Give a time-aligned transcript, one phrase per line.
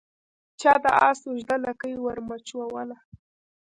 [0.61, 2.97] چا د آس اوږده لکۍ ور مچوله